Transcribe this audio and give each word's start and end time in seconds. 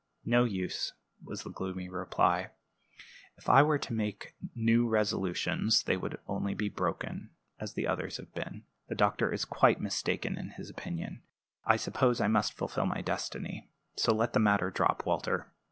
"No 0.25 0.45
use," 0.45 0.93
was 1.23 1.43
the 1.43 1.51
gloomy 1.51 1.87
reply. 1.87 2.49
"If 3.37 3.47
I 3.47 3.61
were 3.61 3.77
to 3.77 3.93
make 3.93 4.33
new 4.55 4.87
resolutions, 4.89 5.83
they 5.83 5.95
would 5.95 6.17
only 6.27 6.55
be 6.55 6.69
broken, 6.69 7.29
as 7.59 7.73
the 7.75 7.85
others 7.85 8.17
have 8.17 8.33
been. 8.33 8.63
The 8.87 8.95
doctor 8.95 9.31
is 9.31 9.45
quite 9.45 9.79
mistaken 9.79 10.39
in 10.39 10.49
his 10.57 10.71
opinion. 10.71 11.21
I 11.65 11.75
suppose 11.77 12.19
I 12.19 12.27
must 12.27 12.53
fulfill 12.53 12.87
my 12.87 13.01
destiny. 13.01 13.69
So 13.95 14.11
let 14.11 14.33
the 14.33 14.39
matter 14.39 14.71
drop, 14.71 15.05
Walter." 15.05 15.51